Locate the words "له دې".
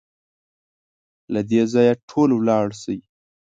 1.33-1.61